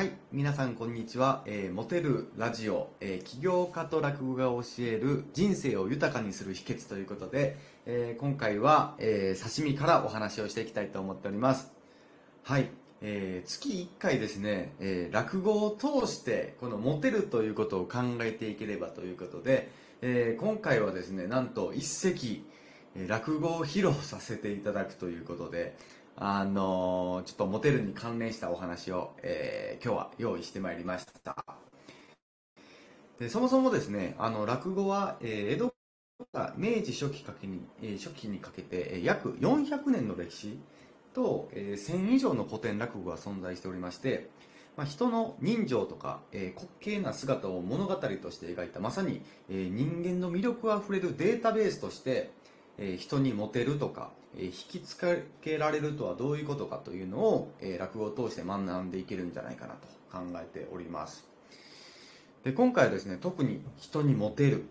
[0.00, 1.42] はい、皆さんこんにちは。
[1.44, 11.70] えーモテるラジオ、えー起業家と落語が教える人生を豊かにする秘訣ということで、えー今回は、えー刺身からお話をしていきたいと思っております。
[12.44, 12.70] はい、
[13.02, 19.70] えー月1回ですね、えー落語を通してこのモテるということを考えていければということで、
[20.00, 22.46] えー今回はですね、なんと一席、
[23.06, 25.76] 落語を披露させていただくということで、
[26.22, 31.34] あのちょっとモテるに関連したお話を、えー今日は用意してまいりました。
[33.18, 35.74] でそもそもですね、あの落語は、えー江戸か
[36.34, 40.58] ら明治初期かけに、えー初期にかけて、え約400年の歴史
[41.14, 44.28] と、えー1000以上の古典落語が存在しておりまして、
[44.76, 52.30] まあ、人の人情とか、えー滑稽な姿を物語として描いたまさに、えー人間の魅力あふれるデータベースとして、
[52.76, 61.26] えー人にモテるとか、引きつけられるとはどういうことかというのを、えー落語を通して学んでいけるんじゃないかなと考えております。
[62.44, 64.64] で今回はですね特に人にモテる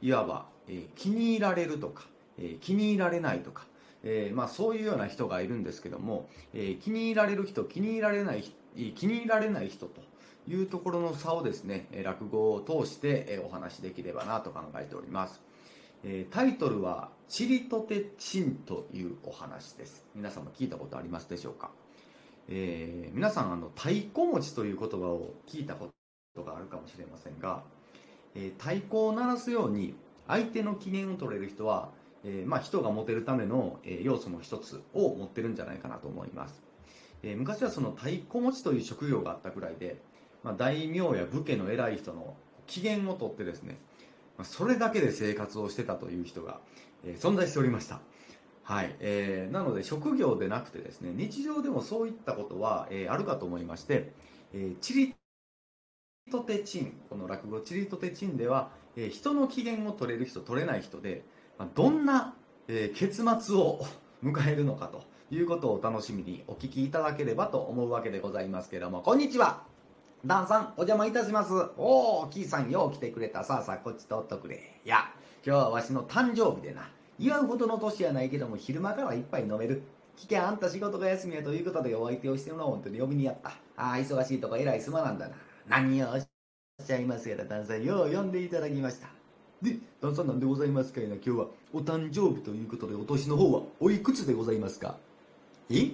[0.00, 2.06] いわば、えー気に入られるとか、
[2.38, 3.66] えー気に入られないとか、
[4.02, 10.00] えーまあ、そういうような人がいるんですけども、えー気に入られる人気に入られない人気に入られない人と
[10.48, 15.40] いうところの差をですねえ落語を通してえお話しできればなと考えております。
[16.04, 20.04] えータイトルは「チリとてチン」というお話です。
[20.14, 21.70] 皆様聞いたことありますでしょうか、
[22.48, 25.90] えー皆さんあの太鼓持ちという言葉を聞いたこ
[26.34, 27.62] とがあるかもしれませんが、
[28.34, 29.94] えー太鼓を鳴らすように
[30.26, 31.90] 相手の機嫌を取れる人は、
[32.24, 36.62] えまあ、人がモテるための、え要素の一つを持ってるんじゃないかなと思います、
[37.22, 40.00] え昔はその太鼓持ちという職業があったくらいで、
[40.42, 42.36] まあ、大名や武家の偉い人の
[42.66, 43.78] 機嫌を取ってですね
[44.44, 46.60] それだけで生活をしてたという人が、
[47.04, 48.00] え存在しておりました。
[48.62, 54.12] はい、えーなので職業でなくてですね、日常でもそういったことは、えーあるかと思いまして、
[54.52, 55.14] えーチリ
[56.30, 61.24] とてチン、この落語チリとてチンでは、えー人の機嫌を取れる人、取れない人で、
[61.58, 62.34] まあどんな、
[62.68, 63.84] えー結末を
[64.22, 65.02] 迎えるのかと
[65.34, 69.71] いうことをお楽しみにお聞きいただければと思うわけでございますけれども、こんにちは。
[70.24, 71.52] ダンさん、お邪魔いたします。
[71.76, 73.42] おー、キーさんよう来てくれた。
[73.42, 74.80] さあさあ、こっち通っとくれ。
[74.84, 75.10] いや、
[75.44, 76.88] 今日はわしの誕生日でな。
[77.18, 79.82] 祝うほどの年やないけども、昼間から一杯飲める。
[80.16, 83.50] 聞け、あんた仕事が休みやということでお相手をしてもらおうと呼びにやった。
[83.76, 85.34] ああ、忙しいとこ偉いすまなんだな。
[85.66, 86.20] 何をおっ
[86.86, 89.08] しゃいますやら、ダンさん、よう呼んでいただきました。
[89.60, 91.46] で、ダンさんなんでございますかいな、今日は。
[91.72, 94.98] お誕生日ということで、お年の方はおいくつでございますか？
[95.68, 95.90] え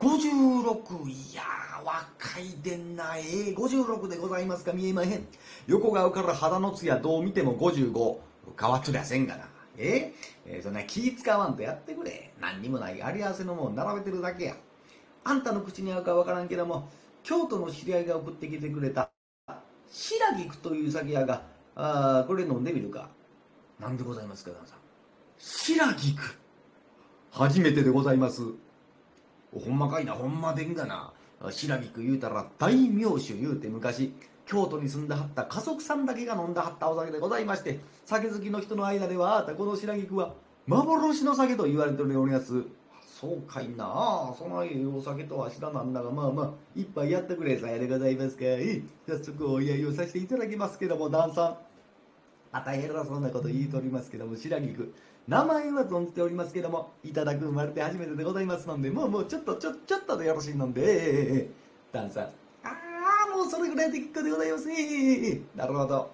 [0.00, 3.16] ？56いやー若いでんな。
[3.16, 4.74] えー、56でございますか？
[4.74, 5.26] 見えまへん。
[5.66, 8.18] 横顔から肌のつやどう見ても55
[8.60, 9.48] 変わっとりゃせんがな。
[9.78, 10.12] え？
[10.46, 12.34] ーえーそんな気使わんとやってくれ。
[12.40, 14.54] 何にもないあり合わせのもん並べてるだけや。
[15.24, 16.90] あんたの口に合うかわからんけども
[17.22, 19.10] 京都の知り合いが送ってきてくれた
[19.90, 21.42] 白菊という酒屋が
[21.74, 23.08] あこれ飲んでみるか。
[23.80, 24.78] なんでございますか旦さん。
[25.38, 26.20] 白菊。
[27.30, 28.42] 初めてでございます。
[29.54, 31.12] ほんまかいな、ほんまでんがな。
[31.40, 34.12] 白菊言うたら大名酒言うて昔、
[34.46, 40.34] 京都に住んではった家族さんだけが飲んではったお酒でございまして、酒好きの人の間では、あなたこの白菊は
[40.66, 42.64] 幻の酒と言われております。
[43.20, 48.44] そうかいなあそのいお酒とは知らなんだが、まあまあ、一杯やってくれさやでございますか。
[48.44, 51.58] ええ早速お祝いをさせていただきますけども、旦さん。
[52.52, 54.94] また偉そうなこと言いとりますけども、白菊。
[55.28, 61.50] 名前は存じておりますけども、いただく生まれて初めてでございますので、もうもうちょっとちょ、ちょっとでよろしいので、ええええええ
[61.92, 62.24] 旦さん。
[62.24, 62.28] あ
[62.64, 64.70] あ、もうそれぐらいで結構でございます。
[64.70, 66.10] ええええなるほど。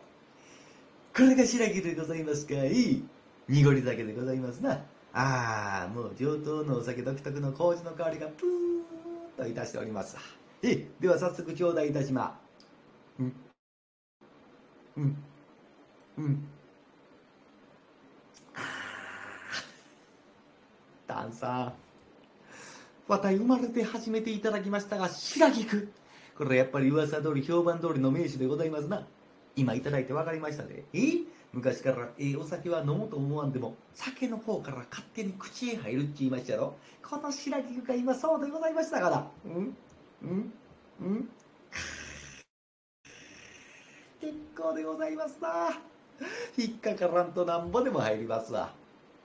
[1.17, 2.55] これが白菊でございますか。
[2.55, 3.03] い。
[3.49, 4.73] 濁り酒でございますな。
[5.13, 10.17] ああ、もう上等のお酒独特の麹の香りがプーッといたしております。
[10.65, 12.37] え、では早速頂戴いたしま。
[13.21, 13.33] うん。
[14.97, 15.17] うん。
[16.19, 16.49] うん。
[21.15, 21.73] ダンさん。
[23.07, 25.89] わた生まれて初めていただきましたが、白菊。
[26.37, 29.07] これやっぱり噂通り評判通りの名手でございますな。
[29.55, 30.85] 今いただいて分かりましたで。
[30.93, 30.99] え？
[31.53, 36.75] 昔からええお酒は飲もうと思わんでも、酒の方から勝手に口へ入るって言いましたろ。
[37.09, 39.31] この白菊が今そうでございましたから。
[39.45, 39.77] うん？
[40.23, 40.53] うん？
[41.01, 41.29] うん？
[44.21, 45.79] 結構でございますな。
[46.57, 48.73] 引っかからんとなんぼでも入りますわ。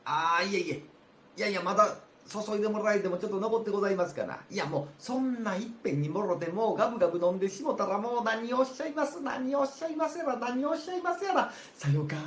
[0.05, 0.83] ああ、いえいえ。
[1.39, 1.95] いやいや、まだ
[2.27, 4.39] 注いでもらえてもちょっと残ってございますかな。
[4.51, 11.49] いや、もう、そんないっぺんにもろてもうガブガブ飲んでしもたらもう何をおっしゃいます、何をおっしゃいますやら、何をおっしゃいますやら。
[11.77, 12.17] さようか。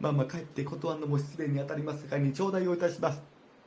[0.00, 3.20] まあまあ帰って断るのも失礼に当たりますがに頂戴をいたします。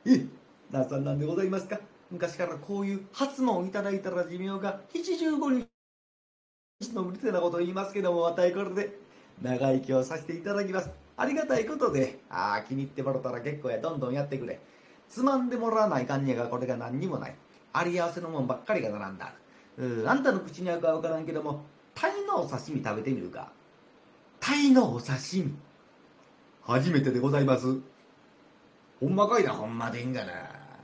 [0.03, 0.25] ええ、
[0.71, 1.79] 旦さんなんでございますか
[2.09, 5.63] 昔からこういう初問をいただいたら寿命が75
[6.79, 8.97] 日のうるせなことを言いますけども、またこれで
[9.43, 11.04] 長生きをさせていただきます。
[11.17, 14.59] ありがたいことで、ああ、気に入ってもらったら結構や、どんどんやってくれ。
[15.07, 17.35] つまんでもらわないかんにゃがこれが何にもない。
[17.73, 19.33] あり合わせのもんばっかりが並んだ。
[19.77, 21.63] うあんたの口に合うかわからんけども、
[21.94, 23.51] タイのお刺身食べてみるか。
[24.39, 25.53] タイのお刺身。
[26.62, 27.79] 初めてでございます。
[29.00, 30.33] ほんまかいな、ほんまでいいんがな。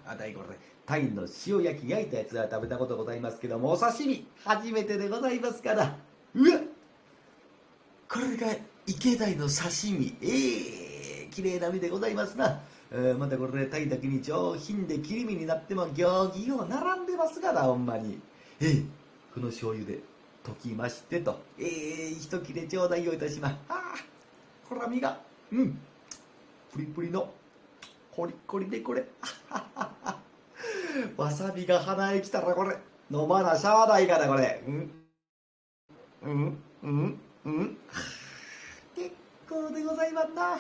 [0.06, 5.98] あたいこれ、タイの塩焼き焼いたやつは食べたことございますけども、お刺身、初めてでございますから。
[6.36, 6.60] うわ
[8.10, 8.48] これが
[8.88, 10.18] 池鯛の刺身。
[10.22, 12.62] ええー、綺麗な身でございますな。
[12.92, 18.19] えー、またこれでタイだけに上品で切り身になっても行儀を並んでますから、ほんまに。
[18.60, 18.86] ええー、
[19.33, 20.00] この醤油で
[20.44, 21.39] 溶きましてと。
[21.57, 23.56] ええー、一切れ頂戴をいたします。
[23.69, 23.80] ああ、
[24.68, 25.19] これは身が、
[25.51, 25.80] うん、
[26.74, 27.31] プリプリの、
[28.12, 29.06] コリコリでこれ。
[31.18, 32.78] わさびが鼻へ来たらこれ、
[33.10, 34.63] 飲まなしゃあないからこれ。
[34.68, 34.92] うん、
[36.24, 37.78] うん、うん、うん。
[39.51, 40.59] 結構でございますな。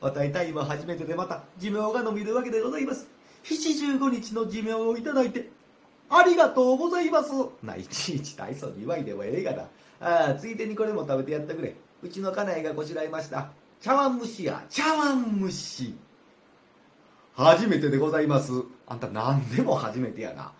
[0.00, 3.06] おたいたいも初めてでまた寿命が伸びるわけでございます。
[3.42, 5.50] 七十五日の寿命をいただいて、
[6.08, 7.30] ありがとうございます。
[7.62, 9.62] な、いちいち大層に祝いでもええがな。
[10.00, 11.74] ああ、ついでにこれも食べてやってくれ。
[12.02, 13.50] うちの家内がこしらえました。
[13.78, 15.94] 茶碗蒸しや、茶碗蒸し。
[17.34, 18.52] 初めてでございます。
[18.86, 20.52] あんた何でも初めてやな。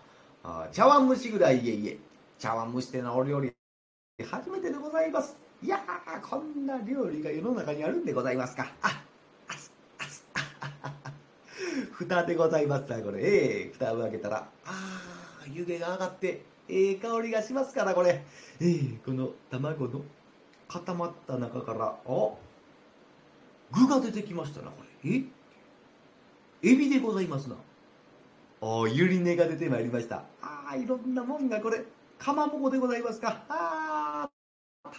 [0.43, 1.97] あ茶碗蒸しぐらいいえいえ。
[2.37, 3.51] 茶碗蒸しってなお料理、
[4.23, 5.42] 初めてでございます。
[5.63, 5.79] いや、
[6.21, 8.69] こんな料理が世の中にあるんでございますか。
[8.81, 9.01] あ、
[9.47, 10.39] あつ、あつ、あ
[10.81, 11.11] ああ
[11.93, 13.21] 蓋でございますなこれ。
[13.21, 18.09] ええー、蓋を開けたら、あー、湯気が上がって、ええー、香りがしますから、これ。
[18.09, 18.25] え
[18.59, 20.01] えー、この卵の
[20.67, 22.29] 固まった中から、あ、
[23.71, 25.11] 具が出てきましたな、これ。
[25.11, 25.23] え？
[26.61, 27.55] エビでございますな。
[28.61, 30.23] あゆり根が出てまいりました。
[30.41, 31.85] ああ、いろんなもんがこれ、
[32.17, 33.45] かまぼこでございますか。
[33.47, 34.29] ああ、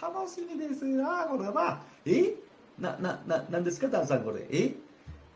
[0.01, 1.81] 楽しみですな、これは。
[2.05, 2.35] え？
[2.79, 4.45] な、な、な、なんですか、旦さん、これ？
[4.51, 4.75] え？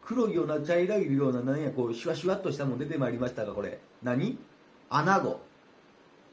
[0.02, 3.80] 黒いような茶色いような、なんや、こう、シュワシュワっとしたもん出てまいりましたが、これ。
[4.04, 4.38] 何？
[4.90, 5.40] アナゴ。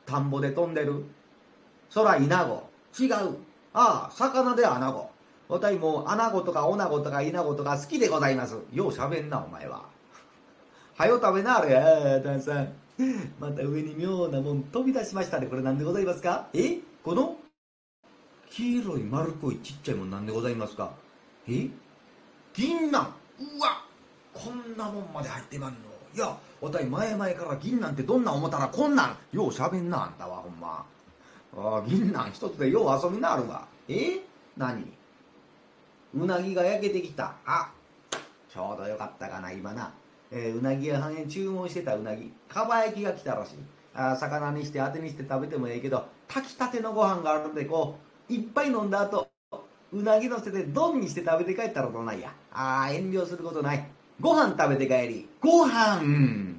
[0.06, 1.04] 田んぼで飛んでる。
[1.94, 2.68] 空、イナゴ。
[2.98, 3.10] 違う。
[3.72, 5.10] ああ、魚でアナゴ。
[5.48, 8.56] わたいもう、アナゴとかオナゴとかイナゴとか好きでございます。
[8.72, 9.84] よう喋んな、お前は。
[10.96, 11.76] はよ食べな、あれ。
[11.76, 12.72] ああ、旦さん。
[13.38, 15.46] また上に妙なもん飛び出しましたね。
[15.46, 16.48] これなんでございますか？
[16.54, 16.78] え？
[17.04, 17.36] この
[18.50, 20.92] 黄色い丸っこいちっちゃいもんなんでございますか？
[21.48, 21.68] え？
[22.54, 22.92] 銀杏。
[22.92, 22.92] う
[23.60, 23.84] わ！
[24.32, 25.78] こんなもんまで入ってまんの。
[26.14, 29.16] いやわたい前々から銀杏ってどんな思ったらこんなん。
[29.32, 30.86] ようしゃべんなあんたはほんま。
[31.56, 33.66] ああ銀杏一つでよう遊びなあるわ。
[33.88, 34.20] え？
[34.56, 34.90] 何？
[36.14, 37.34] うなぎが焼けてきた。
[37.44, 37.70] あ！
[38.48, 39.92] ちょうどよかったかな今な、
[40.30, 42.32] えー、うなぎ屋さんへ注文してたうなぎ。
[42.48, 43.54] かば焼きが来たらしい。
[43.94, 49.28] あ魚にして当てにして食べてもええけど炊きたてのご飯があるんでこういっぱい飲んだ後、
[49.92, 52.32] うなぎのせて丼にして食べて帰ったらどないや？
[52.52, 53.86] ああ、遠慮することない。
[54.20, 55.28] ご飯食べて帰り。
[55.40, 56.54] ご飯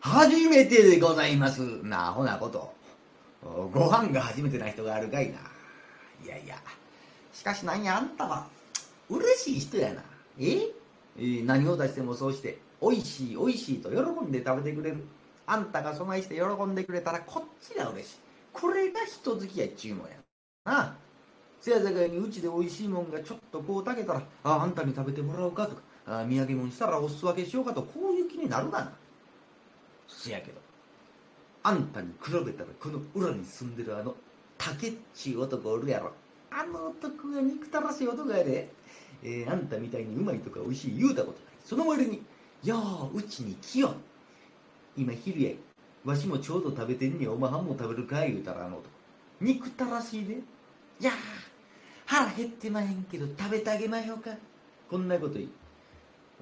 [0.00, 1.60] 初めてでございます。
[1.82, 2.72] なあ、ほなこと。
[3.42, 5.38] ご飯が初めてな人があるかいな。
[6.24, 6.56] いやいや。
[7.32, 8.46] しかしなんや、あんたは、
[9.10, 10.02] 嬉しい人やな。
[10.38, 10.60] え？
[11.18, 15.04] え何を出してもそうして、美味しい美味しいと喜んで食べてくれる。
[15.46, 18.16] あんたがそないして喜んでくれたらこっちが嬉しい。
[18.52, 20.16] これが人付き合いちゅうもんや。
[20.64, 20.94] あ。
[21.64, 28.92] せやさかいにうちで美味しいもんがちょっとこう炊けたらああんたに食べてもらおうかとかあ土産物したらお裾分けしようかとこういう気になるがな。
[30.06, 30.60] せやけど
[31.62, 34.14] あんたに比べたらこの裏に住んでるあの
[34.58, 36.12] 竹っちゅう男おるやろ。
[36.50, 38.70] あの男が憎たらしい男やで、
[39.22, 41.54] えー、あんたみたいにうまいとか美味しい言うたことない。
[41.64, 42.22] その割に
[42.62, 43.94] 「やあうちに来よ
[44.98, 45.52] 今昼や
[46.04, 48.90] わしもちょうど食べてんねお前はんも食べるかい言うたらあの男。
[49.40, 50.36] 憎たらしいで。
[51.00, 51.12] いや
[52.06, 54.30] 腹減ってまへんけど食べてあげまひょうか。
[54.90, 55.48] こんなこと言い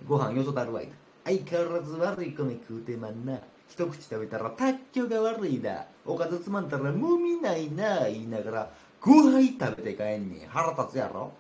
[0.07, 0.93] ご飯よそたるわいな。
[1.25, 3.39] 相変わらず悪い米食うてまんな。
[3.69, 5.87] 一口食べたら卓球が悪いな。
[6.05, 8.07] おかずつまんだらもみないな。
[8.07, 10.49] 言いながら5杯食べて帰んねん。
[10.49, 11.33] 腹立つやろ。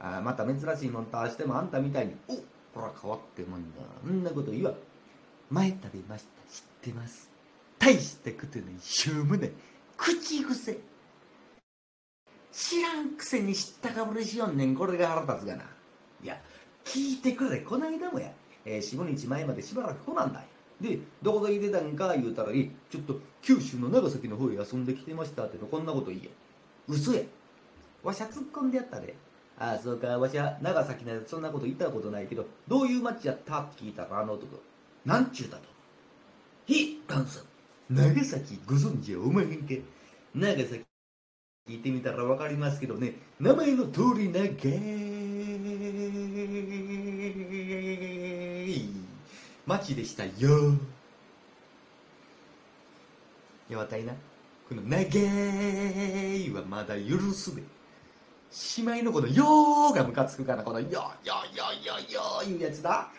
[0.00, 2.14] あまた珍しいもんとしてもあんたみたいに。
[2.28, 2.34] お
[2.78, 4.72] こら変わってもんだそんなこと言わ。
[5.50, 6.52] 前食べました。
[6.52, 7.30] 知ってます。
[7.78, 8.74] 大したことない。
[8.80, 9.52] しょうもない。
[9.96, 10.78] 口癖。
[12.56, 14.74] 知らんくせに知ったかぶりしよんねん。
[14.74, 15.64] これが腹立つがな。
[16.24, 16.40] いや
[16.86, 17.58] 聞いてくれ。
[17.58, 18.32] こないだもや、
[18.64, 20.46] えー、45日前までしばらく来なんだよ
[20.80, 26.30] でどこで出たんか言うたらいいちょっと九州の長崎の方へ遊んできてましたってのこんなこと言え
[26.88, 27.20] 嘘や。
[28.02, 29.14] わしゃ突っ込んでやったで。
[29.58, 30.06] ああそうか。
[30.18, 34.58] わしゃ長崎なんてそんなこと言ったことないけどどういう町やったって聞いたらあの男。
[35.04, 35.64] なんちゅうだと。
[36.72, 36.74] へ
[37.06, 37.44] ダンさん。
[37.94, 39.74] 長崎ご存知はおまへんか
[40.34, 40.86] 長崎
[41.68, 43.14] 聞いてみたらわかりますけどね。
[43.40, 44.44] 名前の通り長
[48.68, 48.88] い
[49.66, 50.30] 町でしたよ。
[53.68, 54.12] やわたいな。
[54.68, 57.62] この長いはまだ許すで
[58.52, 62.90] しまいのこのよーがムカつくからこのよーよーよーよーよーいうやつだ。
[62.90, 63.10] は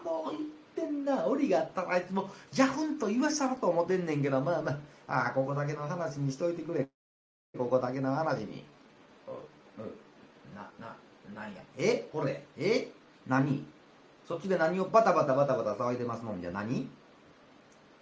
[0.04, 0.36] もう
[0.76, 1.26] 言ってんな。
[1.26, 4.78] 檻があったらあいつもジャフンと言わしたらと思ってんねんけどまあまあ。
[5.08, 6.91] ああここだけの話にしといてくれ。
[7.56, 8.64] ここだけの話に。
[9.78, 10.56] うん。
[10.56, 10.96] なな
[11.34, 11.62] なんや？
[11.76, 12.08] え？
[12.10, 12.44] これ？
[12.56, 12.88] え？
[13.26, 13.64] 何？
[14.26, 16.34] そっちで何をバタバタバタバタ騒いでますの？
[16.34, 16.88] んじゃ何？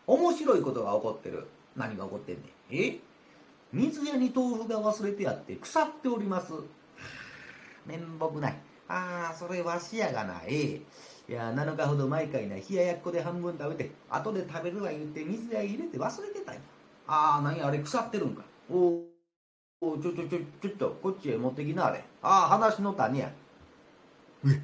[0.06, 1.48] 面白いことが起こってる。
[1.76, 2.46] 何が起こってんねん？
[2.70, 3.00] え？
[3.72, 6.52] 水屋に豆腐が忘れてあって腐っております。
[7.86, 8.56] 面目ない。
[8.88, 10.42] ああそれわしやがな。
[10.46, 10.80] ええ。
[11.28, 16.60] いや7日ほど前かいな冷ややっこで半分食べて後で食べるわ言って水屋入れて忘れてたんや。
[17.06, 18.42] ああ何あれ腐ってるんか。
[18.70, 19.09] お
[19.82, 22.04] おちょちょちょちょっとこっちへ持ってきなあれ。
[22.22, 23.30] ああ話の種や。
[24.46, 24.60] え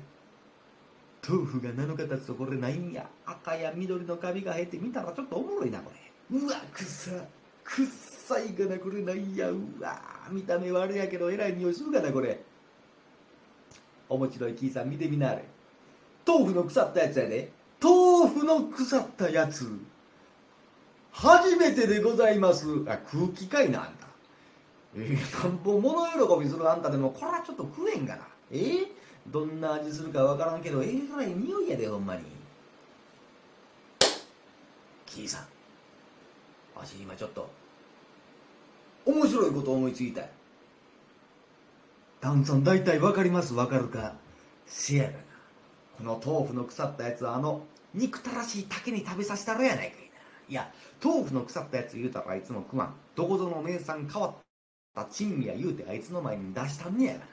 [1.26, 3.08] 豆腐が7日経つとこれないんや。
[3.24, 6.38] 赤や緑のカビが生えて見たらちょっとおもろいなこれ。
[6.38, 7.12] うわくさ
[7.64, 9.48] くっさいがなこれないや。
[9.48, 9.98] うわ
[10.30, 12.38] 見た目はあれやけどえらい匂いするかなこれ。
[14.10, 15.44] 面白いキーさん見てみなあれ。
[16.26, 17.50] 豆腐の腐ったやつやで。
[17.82, 19.66] 豆腐の腐ったやつ。
[21.10, 22.66] 初めてでございます。
[22.86, 24.05] あ空気かいなあんた、
[24.96, 25.60] なん。
[25.62, 26.82] ぼ物喜びするあん。
[26.82, 28.06] たでもこれはちょっと食えん。
[28.06, 28.86] がなえー、
[29.26, 29.60] どん。
[29.60, 30.62] な味するかわからん。
[30.62, 32.06] けどえらい匂いやでほん。
[32.06, 32.22] まに
[35.04, 36.78] キーさん。
[36.78, 37.48] わし今ちょっと
[39.06, 40.22] 面白いこと思いついた
[42.20, 42.64] 旦さん。
[42.64, 44.14] 大体わかりますわかるか
[44.66, 45.16] せやがな
[45.96, 47.62] この豆腐の腐ったやつはあの
[47.94, 50.06] 憎たらしい竹に食べさせたらやないかいな
[50.48, 50.70] いや
[51.02, 52.94] 豆腐の腐ったやつ言うたらあいつも食わん。
[53.14, 54.34] どこぞの名産変わっ
[54.96, 57.24] た珍味や言うてあいつの前に出したんねやがな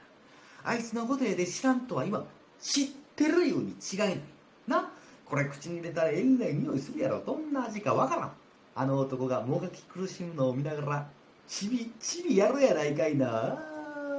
[0.64, 2.24] あいつのことやで知らんとは今
[2.60, 4.20] 知ってるように違いない
[4.68, 4.90] な。
[5.26, 7.22] これ口に入れたらえらい匂いするやろ。
[7.24, 8.32] どんな味かわからん。
[8.74, 11.06] あの男がもがき苦しむのを見ながら
[11.46, 13.26] ちびちびやるやないかいな。
[13.28, 13.58] あ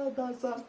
[0.08, 0.64] ーださん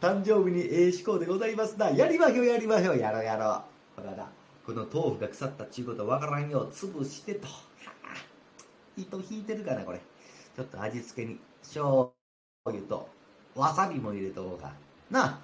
[0.00, 1.90] 誕生日にええ志向でございますな。
[1.90, 2.98] やりましょうやりましょう。
[2.98, 3.62] やろやろ
[3.98, 4.00] う。
[4.00, 4.26] ほらな。
[4.64, 6.70] この豆腐が腐ったっちゅうことわからんよう。
[6.70, 7.48] 潰してと。
[8.96, 10.00] 糸引いてるかなこれ。
[10.56, 11.38] ちょっと味付けに。
[11.62, 12.12] 醤
[12.66, 13.08] 油と
[13.54, 14.72] わさびも入れとこうか。
[15.10, 15.40] な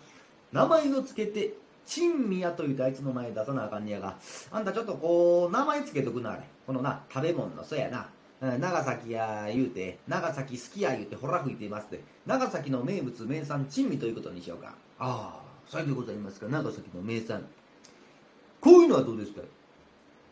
[0.53, 1.55] 名前を付けて
[1.85, 4.17] 珍味やというとあいつの前出さなあかんねやが
[4.51, 6.43] あんたちょっとこう名前つけとくなあれ。
[6.67, 8.09] このな食べ物のそやな。
[8.59, 14.75] 長崎や言うて長崎好きや言うてほら吹いていますで長崎の名物名産珍味ということにしようか。
[14.99, 16.47] ああそれでございますか。
[16.49, 17.47] 長崎の名産。
[18.61, 19.41] こういうのはどうですか？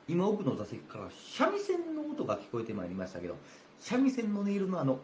[0.07, 3.37] 今奥の座席から三味線の音が聞こえてまいりましたけど
[3.81, 4.99] 三味線の音色のあの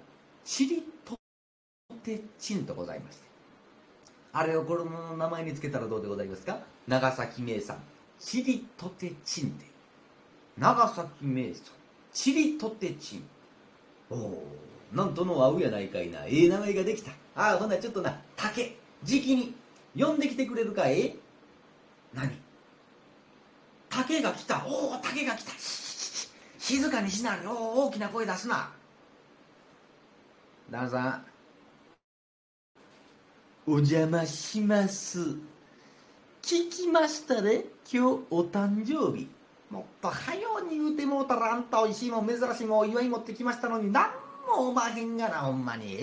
[0.45, 1.17] チリと
[2.05, 3.23] てチンとございまして。
[4.33, 6.61] あれを子供の名前につけたらどうでございますか？
[6.87, 7.79] 長崎名産。
[8.19, 9.65] チリとてチンで。
[10.59, 11.63] 長崎名産。
[12.13, 13.25] チリとてチン
[14.11, 14.45] おお
[14.93, 16.25] なんとの合うやないかいな。
[16.27, 17.13] ええ名前ができた。
[17.35, 19.55] ああほんならちょっとな竹じきに
[19.99, 21.15] 呼んできてくれるかえ
[22.13, 22.31] 何？
[23.89, 24.65] 竹が来た。
[24.67, 25.53] おお竹が来た。
[26.59, 28.73] 静かにしなおお大きな声出すな。
[30.71, 31.25] 旦那さん。
[33.67, 35.19] お邪魔します。
[36.43, 39.29] 聞きましたね今日お誕生日。
[39.69, 44.11] もっと早うに言うてもうたらあんたおいしいもん珍しいもんお祝い持ってきましたのになん
[44.49, 45.99] もおまへんがなほんまに。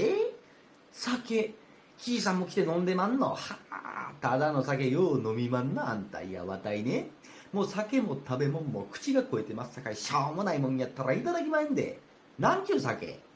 [0.91, 1.53] 酒。
[1.97, 3.29] キーさんも来て飲んでまんの。
[3.29, 3.37] は
[3.71, 6.21] あただの酒よう飲みまんなあんた。
[6.21, 7.09] いやわたいね。
[7.53, 9.95] もう酒も食べ物も口が超えてますさかい。
[9.95, 11.99] しょうもないもんやったらいただきまんで。
[12.37, 13.26] なんちゅう酒？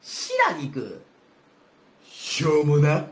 [0.00, 1.02] 白菊。
[2.04, 3.06] しょうもな。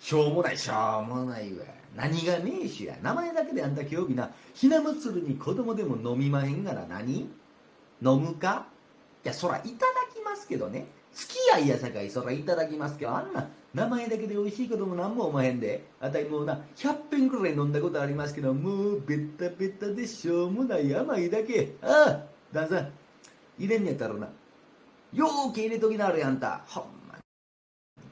[0.00, 0.58] しょうもない。
[0.58, 1.64] しょうもないわ。
[1.96, 2.96] 何が名手や。
[3.02, 4.30] 名前だけであんた今日日な。
[4.54, 7.28] ひな祭りに子供でも飲みまへんがな何？
[8.02, 8.66] 飲むか？
[9.24, 9.72] いやそらいただ
[10.14, 10.86] きますけどね。
[11.12, 12.10] 付き合いやさかい。
[12.10, 13.16] そらいただきますけど。
[13.16, 15.84] あんな名前だけで美味しいことも何もおまへんで。
[16.00, 18.54] あたりもうな100遍くらい飲んだことありますけど。
[18.54, 20.94] もうベッタベタでしょうもない。
[20.94, 21.74] 甘いだけ。
[21.82, 22.92] ああ旦さん
[23.58, 24.28] 入れんねやったらな。
[25.12, 26.60] ようけ入れときなあれあんた。
[26.66, 27.20] ほんまに。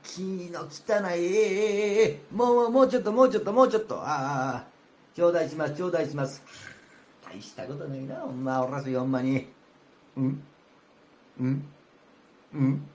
[0.02, 1.20] 気の汚い。
[1.20, 3.96] ええええええもうもうちょっともうちょっともうちょっと。
[3.96, 4.64] ああ
[5.14, 6.42] 頂戴します頂戴します。
[7.24, 9.46] 大したことないなほんまおらすよほんまに。
[10.16, 10.42] うん？
[11.40, 11.64] うん？
[12.54, 12.88] うん？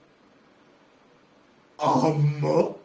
[1.78, 2.76] あんま？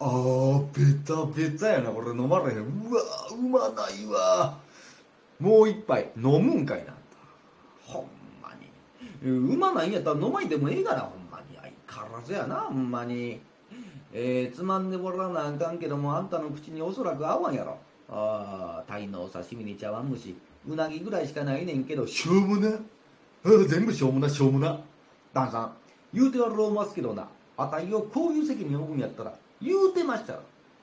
[0.00, 1.90] あーベタベタやな。
[1.90, 2.58] これ飲まれへん。
[2.58, 3.02] うわ
[3.32, 4.56] うまないわ。
[5.40, 6.94] もう一杯飲むんかいな。
[7.84, 8.06] ほん
[9.22, 9.92] まにうまないん。
[9.92, 11.30] やったら飲まいでもええがなほん。
[11.30, 12.90] まに相変わらずやなほん。
[12.90, 13.40] まに
[14.12, 14.90] えー、つまん。
[14.90, 15.78] でもらわなあかん。
[15.78, 16.28] けどもあん。
[16.28, 17.54] たの口におそらく合わん。
[17.54, 17.78] やろ
[18.10, 20.34] ああ鯛のお刺身に茶碗蒸し
[20.66, 21.84] うなぎぐらいしかないねん。
[21.84, 22.70] けどしょうもな
[23.68, 24.80] 全部しょうもなしょうもな
[25.34, 25.72] 旦さん。
[26.14, 28.98] 言うてはろうますけどなあたいをこういう席に置くん。
[28.98, 30.40] やったら言うてましたら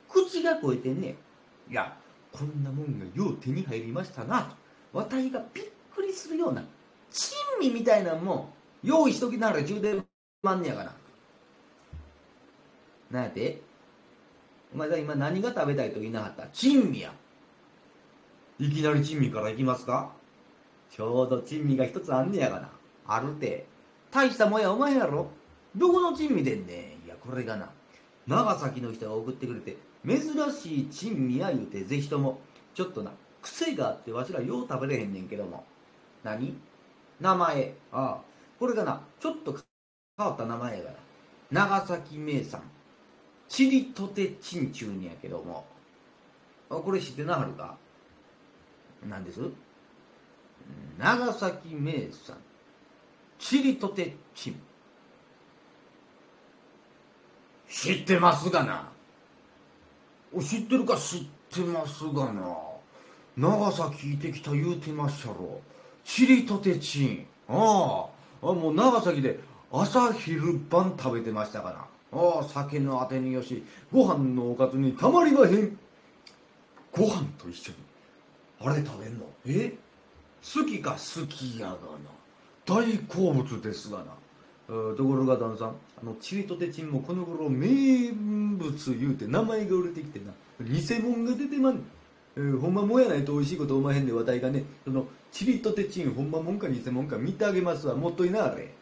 [0.10, 1.02] 口が肥えてん。
[1.02, 1.16] ね
[1.70, 1.96] いや
[2.32, 2.64] こん。
[2.64, 3.00] なもん。
[3.00, 4.56] がよう手に入りましたなと
[5.00, 6.64] わたいがびっくりするような
[7.12, 10.06] 珍味みたいなも用意しときながら充電
[10.44, 10.94] まんねやがな
[13.12, 13.62] なんやて？
[14.74, 16.48] お前さ今何が食べたいと言いなかった？
[16.48, 17.14] 珍味や。
[18.60, 20.12] いきなり珍味からいきますか？
[20.92, 22.70] ちょうど珍味が一つあんねやがな。
[23.08, 23.66] あるて。
[24.12, 25.28] 大したもんやお前やろ。
[25.76, 27.06] どこの珍味でんねん？
[27.06, 27.70] いやこれがな。
[28.28, 30.20] 長崎の人が送ってくれて珍
[30.52, 32.40] しい珍味や言うてぜひとも。
[32.74, 35.66] ちょっとな癖があってわしらよう食べれへんねんけども。
[36.24, 36.58] 何？
[37.20, 37.74] 名前。
[37.92, 38.22] ああ。
[38.60, 39.52] これがなちょっと
[40.18, 40.98] 変わった名前やがな
[41.52, 42.62] 長崎名産。
[43.50, 45.66] チリトテチンチューにやけども。
[46.70, 47.78] あこれ知ってなはるか？
[49.08, 49.40] 何です？
[50.98, 52.38] 長崎名産。
[53.38, 54.62] チリトテチン
[57.70, 58.90] 知ってますがな。
[60.42, 60.98] 知ってるか？
[60.98, 62.58] 知ってますがな。
[63.38, 65.62] 長崎行ってきた言うてましたろ
[66.06, 67.26] チリトテチン。
[67.50, 68.08] あ
[68.42, 68.46] あ。
[68.54, 69.40] もう長崎で
[69.72, 71.86] 朝昼晩食べてましたから。
[72.18, 75.78] ああ酒のあてによしご飯のおかずにたまりまへん。
[76.94, 77.78] ご飯と一緒に。
[78.62, 79.26] あれ食べんの？
[79.48, 79.74] え？
[80.42, 81.80] 好きか好きやがな。
[82.66, 84.06] 大好物ですがな。
[84.68, 90.32] ところが旦さんあのチリとテチンもこの頃名物言うて名前が売れてきてな。
[90.62, 91.84] 偽物が出てまんねん、
[92.38, 94.64] えー、ほんまもんやないと美味しいことおまへんで話題がね。
[94.84, 97.96] そのチリとテチンほんまもんか偽物か見てあげますわ。
[97.96, 98.74] もっといなあれ。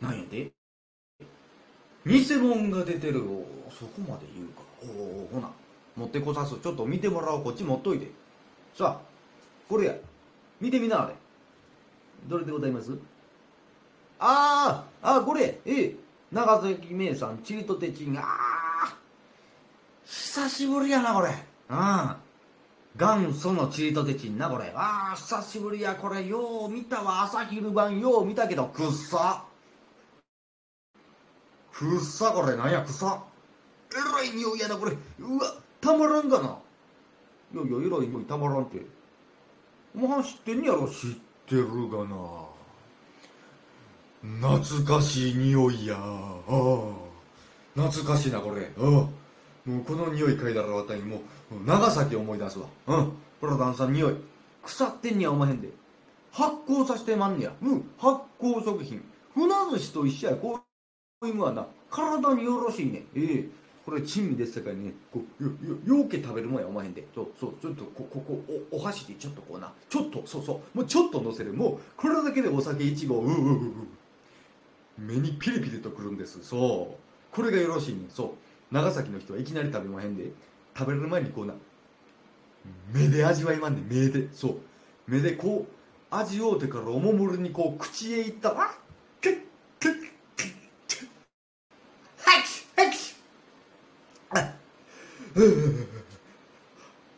[0.00, 0.50] なんやで
[2.04, 4.62] 偽物が出てるおそこまで言うか。
[4.82, 4.86] お
[5.24, 5.50] おほな。
[5.94, 6.56] 持ってこさす。
[6.56, 7.44] ちょっと見てもらおう。
[7.44, 8.10] こっち持っといて。
[8.74, 9.06] さあ
[9.68, 9.94] これや。
[10.60, 11.14] 見てみなあれ。
[12.28, 12.92] どれでございます？
[14.18, 15.60] あああこれ。
[15.66, 15.96] ええ。
[16.30, 18.18] 長崎名産チリとテチン。
[18.18, 18.96] ああ
[20.04, 21.51] 久しぶりやなこれ。
[21.70, 22.16] うん。
[22.94, 24.72] 元祖のチリとテチンなこれ。
[24.76, 25.94] ああ久しぶりや。
[25.94, 27.22] これよう見たわ。
[27.22, 29.44] 朝昼晩よう見たけどくっさ。
[31.72, 32.32] くっさ。
[32.32, 33.22] これなんやくさ。
[33.92, 34.92] えらい匂いやなこれ。
[34.92, 36.58] うわたまらんがな。
[37.54, 38.84] いやいやえらい匂いたまらんて。
[39.94, 40.88] お前知ってんやろ？
[40.88, 41.10] 知っ
[41.46, 42.16] てるがな。
[44.22, 45.96] 懐かしい匂いや。
[45.96, 45.98] あ
[46.48, 46.82] あ
[47.74, 48.70] 懐かしいなこれ。
[48.78, 49.21] ああ
[49.64, 52.66] もうこの匂い嗅いだらわたにもう長崎思い出すわ。
[52.88, 53.12] うん。
[53.40, 54.14] これ旦さん匂い。
[54.62, 55.68] 腐ってんにゃおまへんで。
[56.32, 57.52] 発酵させてまんねや。
[57.62, 57.90] うん。
[57.98, 59.02] 発酵食品。
[59.34, 60.36] 船寿司と一緒や。
[60.36, 60.60] こ
[61.20, 61.66] う芋はな。
[61.90, 63.04] 体によろしいね。
[63.14, 63.48] ええ。
[63.84, 64.92] これ珍味ですさかいね。
[65.12, 65.50] こうよ
[65.86, 67.06] よようけ食べるもんやおまへんで。
[67.14, 68.40] そうそうちょっとこここ
[68.72, 69.72] おお箸でちょっとこうな。
[69.88, 70.78] ちょっとそうそう。
[70.78, 71.52] もうちょっと乗せる。
[71.52, 73.20] もうこれだけでお酒1合。
[73.20, 73.72] ううううう
[74.98, 76.42] 目にピリピリとくるんです。
[76.42, 77.34] そう。
[77.34, 78.06] これがよろしいね。
[78.08, 78.30] そう
[78.72, 80.32] 長崎の人はいきなり食べまへんで
[80.76, 81.54] 食べる前にこうな
[82.92, 84.28] 目で味わいまんね目で。
[84.32, 84.56] そう。
[85.06, 85.72] 目でこう
[86.14, 88.70] 味をうてからおもむろにこう口へいったら
[89.20, 89.38] キュッ
[89.80, 89.94] キュッ。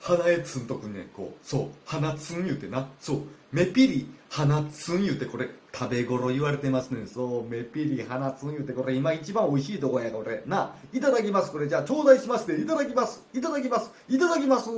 [0.00, 1.46] 鼻へつんとくねこう。
[1.46, 1.68] そう。
[1.86, 2.88] 鼻つん言うてな。
[3.00, 3.22] そう。
[3.52, 7.06] 目ピリ鼻つん言うてこれ食べ頃言われてますね。
[7.06, 10.42] そう目ピリ鼻つん言うてこれ今一番美味しいとこやこれ。
[10.46, 11.50] ないただきます。
[11.50, 13.24] これじゃあ頂戴しますねいただきます。
[13.34, 13.90] いただきます。
[14.08, 14.70] いただきます。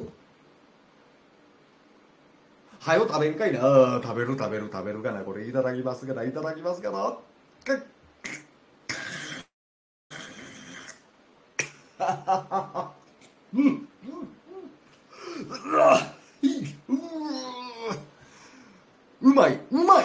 [2.81, 4.01] はよ食べんかいな。
[4.03, 5.21] 食べる食べる食べるがな。
[5.21, 6.25] これいただきますがな。
[6.25, 7.19] いただきますがな。
[13.55, 13.87] うんうんうん。
[19.23, 20.05] うまいうまい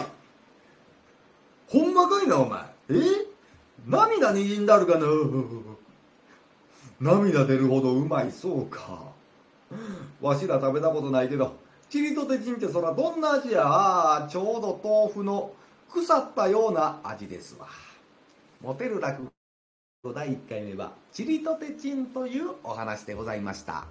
[1.67, 2.93] ほんまかいなお前え
[4.32, 5.06] 涙にじんだるかな？
[7.00, 9.12] 涙出るほどうまいそうか。
[10.22, 11.56] わしら食べたことないけど
[11.89, 14.28] チリとテチンってそらどんな味や？
[14.30, 15.52] ちょうど豆腐の
[15.91, 17.67] 腐ったような味ですわ。
[18.62, 19.24] モテる落
[20.04, 23.86] 語第1回目はチリとテチンというお話でございました。